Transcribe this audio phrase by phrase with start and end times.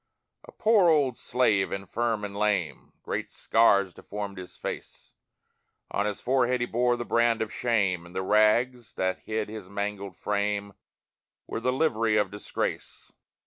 [0.45, 5.13] A poor old slave, infirm and lame; Great scars deformed his face;
[5.91, 9.69] On his forehead he bore the brand of shame, And the rags, that hid his
[9.69, 10.73] mangled frame,
[11.45, 13.11] Were the livery of disgrace.